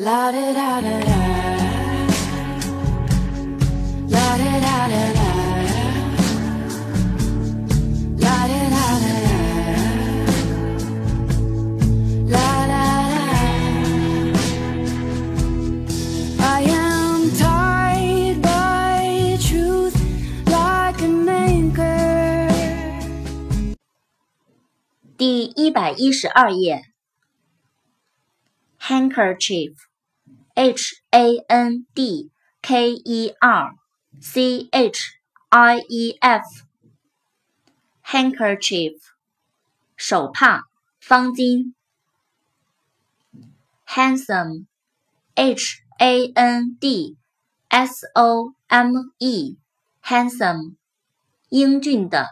[0.00, 1.18] La da da da da.
[4.08, 5.28] La da da da da.
[8.22, 9.34] La da da da da.
[12.30, 13.26] La da da.
[16.38, 19.96] I am tied by truth
[20.46, 22.48] like an anchor.
[25.16, 26.84] 第一百一十二页
[30.57, 33.73] ，handkerchief，h a n d k e r
[34.19, 34.99] c h
[35.49, 38.93] i e f，handkerchief，
[39.97, 40.63] 手帕、
[40.99, 41.73] 方巾。
[43.87, 47.17] handsome，h a n d
[47.69, 50.75] s o m e，handsome，
[51.49, 52.29] 英俊的。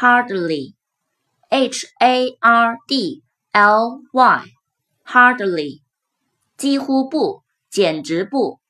[0.00, 0.74] hardly,
[1.48, 3.22] h a r d
[3.52, 4.44] l y,
[5.04, 5.82] hardly，
[6.56, 8.60] 几乎不，简直不。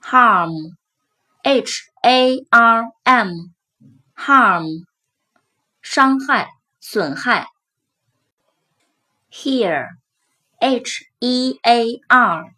[0.00, 0.76] harm,
[1.42, 3.52] h a r m,
[4.16, 4.84] harm，
[5.80, 6.48] 伤害、
[6.80, 7.46] 损害。
[9.30, 9.88] hear,
[10.58, 12.54] h e a r,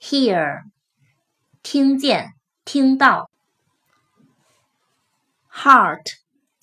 [0.00, 0.62] hear，
[1.62, 2.32] 听见、
[2.64, 3.28] 听到。
[5.52, 6.06] heart,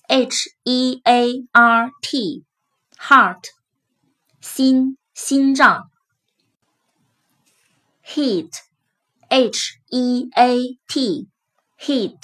[0.08, 2.44] h e a r t,
[2.98, 3.44] heart,
[4.41, 5.89] 心、心脏。
[8.03, 8.51] heat,
[9.29, 11.27] h e a t,
[11.79, 12.17] heat,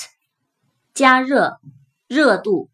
[0.94, 1.60] 加热、
[2.08, 2.70] 热度。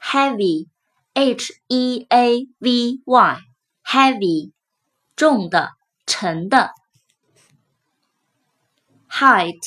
[0.00, 0.68] heavy,
[1.14, 3.38] h e a v y,
[3.84, 4.52] heavy,
[5.16, 5.70] 重的、
[6.06, 6.74] 沉的。
[9.08, 9.60] height,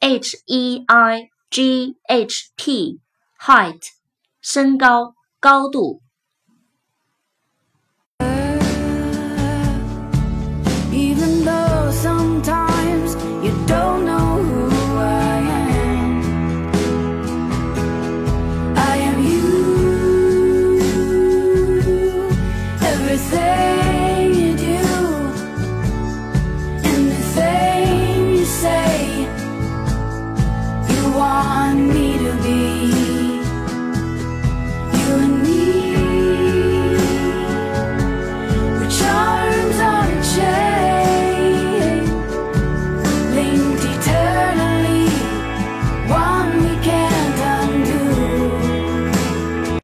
[0.00, 3.00] h e i g h t
[3.38, 3.82] height
[4.40, 6.05] 身高高度。